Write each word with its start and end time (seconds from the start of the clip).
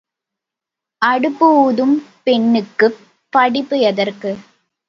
அடுப்பு 1.01 1.47
ஊதும் 1.61 1.93
பெண்ணுக்குப் 2.23 2.99
படிப்பு 3.33 3.79
எதற்கு? 3.83 4.31